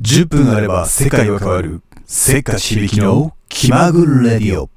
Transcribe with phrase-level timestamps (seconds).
[0.00, 1.82] 10分あれば世界は変わる。
[2.06, 4.70] せっかち響きの気まぐれレディオ。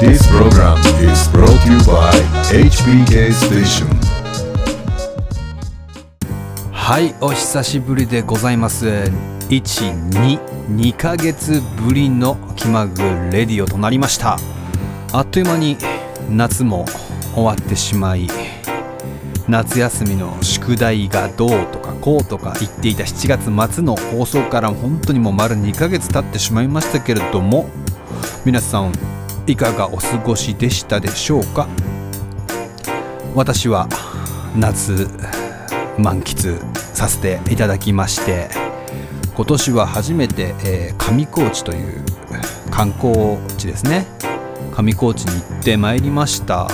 [0.00, 2.10] This program is brought to you by
[2.50, 3.86] HBK Station.
[6.72, 8.86] はいお久しぶりでございます。
[9.48, 13.00] 122ヶ月ぶりの気まぐ
[13.30, 14.38] レディオとなりました
[15.16, 15.76] あっという間に
[16.28, 16.86] 夏も
[17.36, 18.26] 終わってしまい
[19.46, 27.70] 夏休みの宿題がどうとかこうとか言っていた7月末の放送から本当にもう丸2ヶ月経ってしまいましたけれども
[28.44, 28.92] 皆さん
[29.46, 31.68] いかがお過ごしでしたでしょうか？
[33.36, 33.88] 私は
[34.56, 35.06] 夏
[35.96, 36.58] 満喫
[36.92, 38.48] させていただきまして
[39.36, 42.04] 今年は初めて、えー上高地という
[42.72, 44.23] 観光地ですね。
[44.74, 46.68] 上高地に行ってまいりました。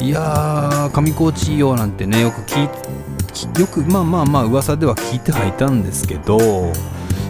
[0.00, 2.68] いやー上高地いいよなんてねよく聞い
[3.32, 6.38] きよくまあまあまあ噂では聞いてはいたんですけど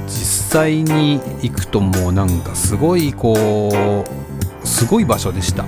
[0.06, 0.10] 実
[0.52, 4.04] 際に行くともうなんかすごいこ
[4.62, 5.64] うすごい場所でした。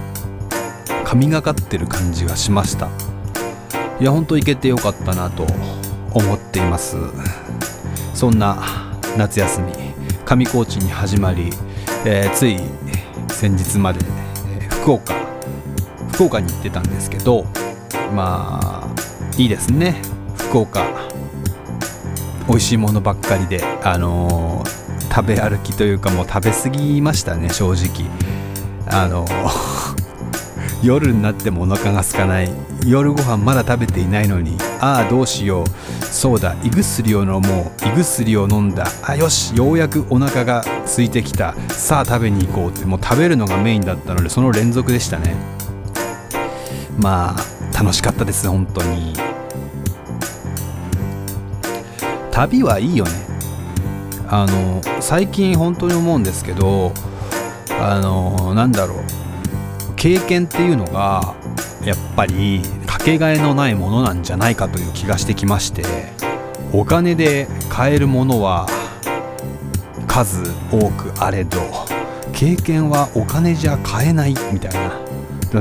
[1.05, 2.89] 神がかってる感じがしました。
[4.01, 5.47] いや本当行けてよかったなと
[6.12, 6.97] 思っています。
[8.12, 8.59] そんな
[9.17, 9.73] 夏休み
[10.25, 11.51] 上高地に始まり、
[12.05, 12.59] えーつい
[13.29, 14.26] 先日まで、えー
[14.87, 15.15] 福岡。
[16.12, 17.45] 福岡に行ってたんですけど
[18.15, 18.89] まあ
[19.37, 20.01] いいですね。
[20.37, 20.87] 福岡。
[22.47, 28.09] 美味しいものばっかりであのー食べ歩きというかもう食べ過ぎましたね正直。
[28.87, 29.76] あのー
[30.83, 32.51] 夜になってもお腹が空かない。
[32.87, 34.57] 夜ご飯まだ食べていないのに。
[34.81, 36.05] ああどうしよう。
[36.05, 37.89] そうだ胃薬を飲もう。
[37.89, 38.87] 胃薬を飲んだ。
[39.03, 41.55] あよしようやくお腹が空いてきた。
[41.71, 42.85] さあ食べに行こうって。
[42.85, 45.35] もう食べるのがメインだったのでその連続でしたね。
[46.99, 49.15] まあ楽しかったです本当に。
[52.31, 53.11] 旅はいいよね。
[54.29, 56.92] あの最近本当に思うんですけど
[57.81, 59.05] あのなんだろう。
[60.06, 61.34] 経験っていうのが
[61.84, 65.83] やっぱりかけがえのないものなんじゃないかという気がしてきまして
[66.72, 68.68] お金で買えるものは
[70.06, 71.58] 数多くあれど
[72.33, 74.92] 経験はお金じゃ買えないみたいな。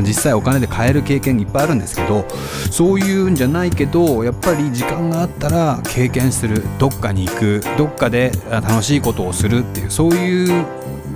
[0.02, 2.28] 実際お金で買える経験いっぱいあるんですけど
[2.70, 6.64] そういうんじゃないけどやっぱり時間があったら経験する。
[6.78, 7.64] どっかに行く。
[7.78, 10.66] どっかで楽しいことをするっていうそういう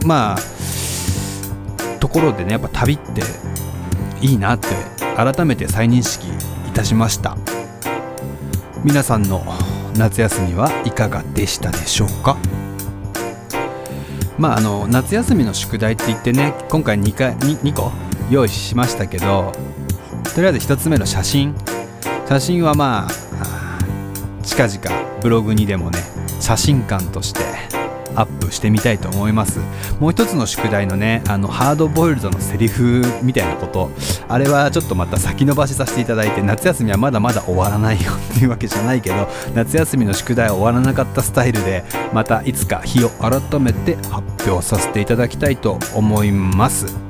[0.06, 0.38] まあ
[2.00, 3.22] ところでねやっぱ旅って
[4.22, 4.68] いいなって
[5.16, 6.28] 改めて再認識
[6.68, 7.38] いたしました。
[8.84, 9.44] 皆さんの
[9.98, 12.38] 夏休みはいかがでしたでしょうか？
[14.38, 17.92] まああの夏休みの宿題って言ってね今回 2, 回 2, 2個
[18.30, 19.52] 用意しましたけど
[20.34, 21.56] とりあえず1つ目の写真。
[22.28, 23.80] 写真はまあ
[24.44, 26.00] 近々ブログにでもね
[26.40, 27.42] 写真館として
[28.52, 29.60] してみたいと思います。
[30.00, 33.92] もう一つの宿題のねあのハードボイルドのセリフみたいなこと。
[34.28, 41.84] あれはちょっとまた先延ばしさせていただいて夏休みはまだまだ終わらないよっていうわけじゃないけど夏休みの宿題は終わらなかったスタイルで
[42.14, 47.09] またいつか日を改めて発表させていただきたいと思います。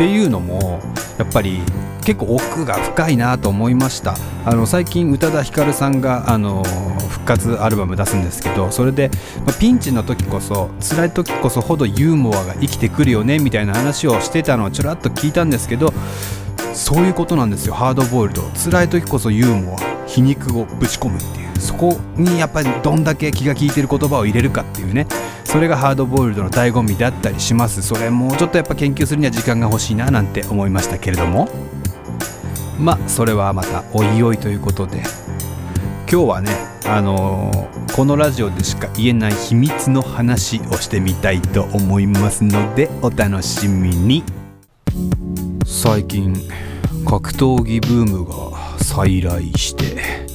[0.00, 0.80] っていうのも
[1.18, 1.60] やっぱり
[2.06, 4.14] 結構奥が深いなと思いました。
[4.46, 6.62] あの最近宇多田ヒカルさんがあの
[7.10, 9.10] 復活アルバム出すんですけどそれで、
[9.44, 15.92] まあピンチの時こそ辛い時こそほどユーモアが生きてくるよねみたいな話をしてたのをちょらっと聞いたんですけど
[16.72, 17.74] そういうことなんですよ。
[17.74, 18.42] ハードボイルド。
[18.54, 21.60] 辛い時こそユーモア皮肉をぶち込むっていう。
[21.60, 25.06] そこにやっぱりどんだけ気が利いてる言葉を入れるかっていうね。
[25.50, 27.82] それがハードボイルドの醍醐味だったりします。
[27.82, 31.48] それもうちょっとやっぱ研究するには時間が欲しいななんて思いましたけれども。
[32.78, 35.02] まあそれはまたおいおいということで。
[36.08, 36.52] 今日はね
[36.86, 44.22] あのーこのラジオでしか言えない秘密の話をしてみたいと思いますのでお楽しみに。
[45.66, 46.32] 最近
[47.04, 50.29] 格闘技ブームが再来して。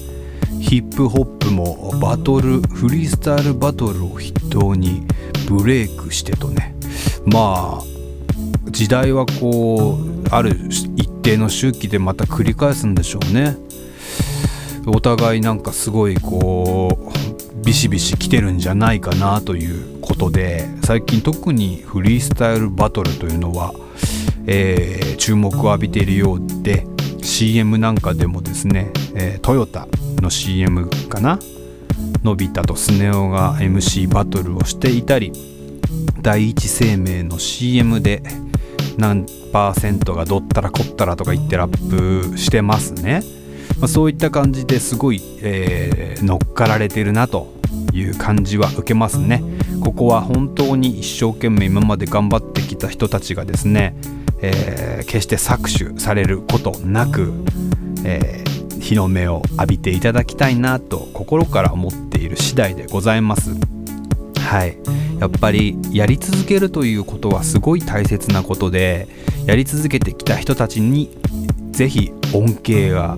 [0.75, 5.07] ヒップホップもバトルフリースタイルバトルを筆頭に
[5.48, 6.75] ブレイクしてとね。
[7.25, 7.83] まあ
[8.72, 10.50] 時代はこうある
[10.98, 13.56] 一定の周期でまた繰り返すんでしょうね。
[14.86, 23.74] お互いなんかすごいこうビシビシ来てるんじゃないかなということで最近特にフリースタイルバトルというのは、
[24.45, 26.86] えー注目を浴びているようで
[27.25, 29.88] CM なんかでもですね、えートヨタ
[30.22, 31.39] の CM かな？
[32.24, 35.31] のび太とスネ夫が MC バトルをしていたり
[36.22, 38.24] 第一生命の CM で
[38.98, 43.22] 何パーセントがどったらこったらとか言ってラップしてますね、
[43.80, 47.54] まあ、そういった感じですごい、えー、乗っかられてるなと
[47.94, 49.44] いう感じは受けますね。
[49.81, 53.95] ここは本当に一生懸命今まで頑張ってきた人たちがですね、
[54.47, 57.33] えー、決して搾取されることなく、
[58.03, 63.56] えー、日の目を浴びていただきたいなと心から思っている次第でございます。
[64.39, 64.77] はい。
[65.19, 69.07] やっぱりやり続けるということはすごい大切なことで
[69.45, 71.18] やり続けてきた人たちに
[71.71, 73.18] 是非恩恵が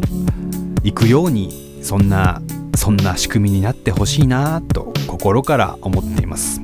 [0.83, 2.41] いくようにそんな
[2.75, 6.61] そんな仕組みになってほしいなと心から思っています。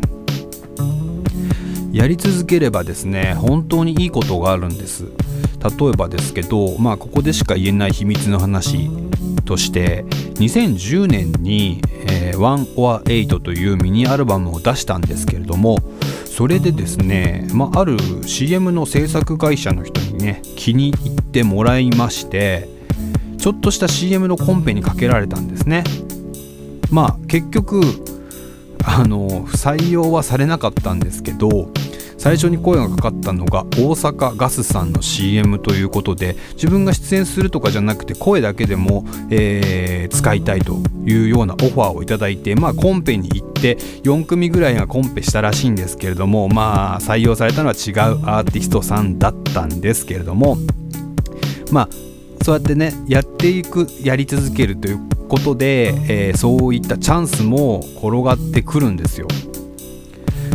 [1.94, 5.06] やり続ければですね本当にいいことがあるんです。
[5.64, 8.90] 例えばですけどまあここでしか言えない秘密の話
[9.46, 10.04] として
[10.36, 15.78] 2010年に「えー、One or Eight」というミニアルバムを出したんですけれども
[16.26, 22.68] それでですね、まあ、ある CM の制作会社の人にね気に入ってもらいまして
[23.38, 25.84] ちょっとした CM のコンペにかけられたんですね。
[26.90, 27.82] まあ結局
[28.86, 31.70] あの採用はされなかったんですけど
[32.24, 50.56] 最初に声がかかったのが大阪ガスさんの CM ということで自分が出演するとかじゃなくて声だけでも、えー、使いたいというようなオファーをいただいてまあコンペに行って4組ぐらいがコンペしたらしいんですけれどもまあ採用されたのは違うアーティストさんだったんですけれども
[51.74, 51.90] まあ
[52.42, 59.28] そうやってねやっていくやり続けるということで、えー、そういったチャンスも転がってくるんですよ。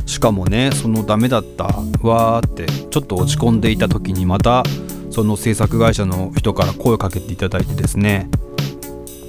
[0.09, 1.65] しかもねそのダメだった
[2.03, 4.65] わーってちょっと落ち込んでいた時にまた
[5.11, 8.29] その制作会社の人から声をかけていただいてですね。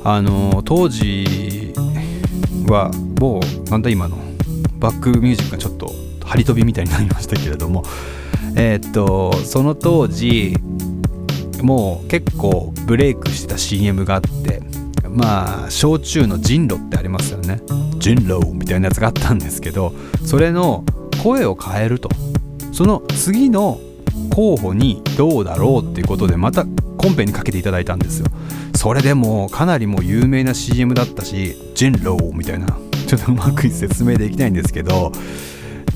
[0.04, 1.74] あの当時
[2.68, 2.90] は
[3.20, 4.18] もうなんだ今の
[4.80, 5.92] バックミュージックがちょっと
[6.24, 7.84] 張り飛びみたいになりましたけれども。
[8.56, 10.56] えー、っとその当時
[11.62, 14.62] もう結構ブレイクしてた CM があって
[15.08, 17.62] まあ焼酎のジンロってありますよね。
[18.00, 19.94] ジンローみたいなやつがあったんですけど
[20.26, 20.84] それの
[21.22, 22.10] 声を変えると。
[22.72, 23.80] その次の
[24.30, 26.66] 候補にどうだろうっていうことでまた
[26.98, 28.28] コンペにかけていただいたんですよ。
[28.76, 32.68] それでもかなりもう有名な CM だったしジンローみたいな
[33.08, 35.12] ちょっとうまく説明できないんですけど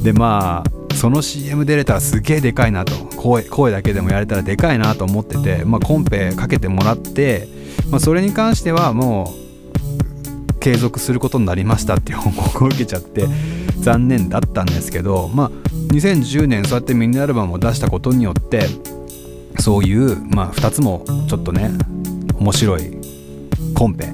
[0.02, 2.94] でまあその CM 出れたらすげえでかいなと。
[3.24, 7.48] 声声だけでもやれたらでかいなと思ってて、まあ、コンペかけてもらって、
[7.90, 9.43] まあ、それに関してはもう
[10.63, 13.27] 継続することになりましたっていう報告を受けちゃって
[13.80, 15.50] 残念だったんですけど、まあ、
[15.94, 18.68] 2010年そうやってミニアルバムを出したことによって
[19.60, 21.69] そういう、まあ、2つもちょっとね
[22.39, 22.98] 面白い
[23.75, 24.13] コンペ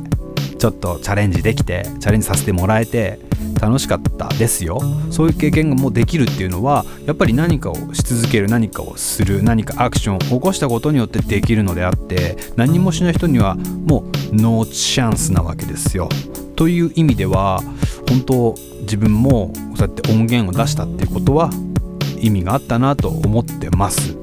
[0.58, 3.20] ちょっとチャレンジできてチャレンジさせてもらえて
[3.62, 4.82] 楽しかったですよ。
[5.12, 16.10] そういう経験がもうできるっていうのはやっぱり何かをし続ける何かをする何かアクションを起こしたことによってできるのであって何もしない人にはもうノーチャンスなわけですよ。
[16.56, 17.62] という意味では
[18.10, 21.50] 本当自分もそうやって音源を出したっていうことは
[22.20, 24.18] 意味があったなと思ってます。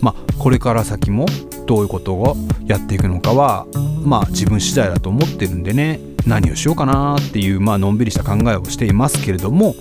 [0.00, 1.26] まあこれから先も
[1.66, 2.36] どういうことを
[2.66, 3.66] やっていくのかは
[4.04, 9.74] まあ自分次第だと思ってるんでね何をしようかなっていう、まあのんびりした考えをしていますけれども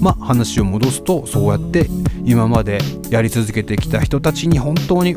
[0.00, 1.88] まあ話を戻すとそうやって
[2.24, 2.78] 今まで
[3.10, 5.16] やり続けてきた人たちに本当に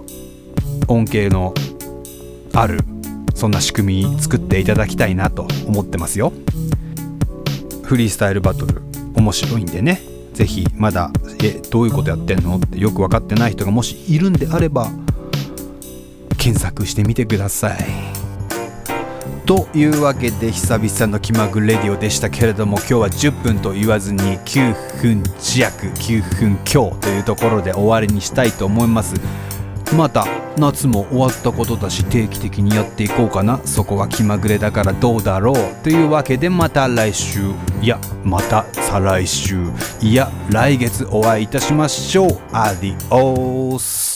[0.88, 1.54] 恩恵の
[2.54, 2.80] ある
[3.38, 6.34] そんな仕組み作っていただきたいなと思ってますよ。
[7.84, 8.82] フリースタイルバトル
[9.14, 10.02] 面白いんでね。
[10.34, 11.12] 是非まだ
[11.44, 14.90] えどういうことやってんのってよく分かってない人がもしいるんであれば
[16.38, 17.78] 検索してみてください。
[19.46, 29.14] というわけで久々の気まぐレディオでしたけれども今日は10分と言わずに9分弱9分強というところで終わりにしたいと思います。
[29.96, 30.26] また
[30.58, 33.60] 夏も終わったことだし定期的にやっていこうかな。
[33.66, 37.52] そこは気まぐれだからどうだろうというわけでまた来週。
[37.82, 39.56] いやまた再来週。
[40.02, 42.40] いや来月お会いいたしましょう。
[42.52, 44.07] アディオース。